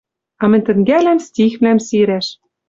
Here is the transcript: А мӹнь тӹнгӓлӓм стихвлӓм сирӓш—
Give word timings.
А 0.41 0.43
мӹнь 0.49 0.65
тӹнгӓлӓм 0.65 1.19
стихвлӓм 1.27 1.79
сирӓш— 1.87 2.27